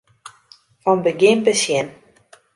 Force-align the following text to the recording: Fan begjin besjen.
Fan 0.83 0.99
begjin 1.09 1.39
besjen. 1.51 1.87